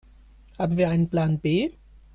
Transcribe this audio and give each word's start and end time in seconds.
Haben 0.57 0.77
wir 0.77 0.89
einen 0.89 1.11
Plan 1.11 1.37
B? 1.37 1.71